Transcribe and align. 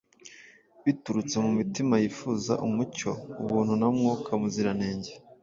biturutse 0.83 1.35
mu 1.43 1.49
mitima 1.59 1.93
yifuza 2.03 2.53
umucyo, 2.67 3.11
ubuntu 3.41 3.73
na 3.81 3.87
Mwuka 3.95 4.29
Muziranenge. 4.41 5.13